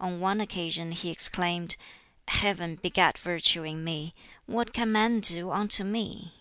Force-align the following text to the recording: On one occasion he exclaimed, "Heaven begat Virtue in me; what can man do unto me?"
On 0.00 0.18
one 0.18 0.40
occasion 0.40 0.90
he 0.90 1.08
exclaimed, 1.08 1.76
"Heaven 2.26 2.74
begat 2.74 3.16
Virtue 3.16 3.62
in 3.62 3.84
me; 3.84 4.12
what 4.46 4.72
can 4.72 4.90
man 4.90 5.20
do 5.20 5.52
unto 5.52 5.84
me?" 5.84 6.32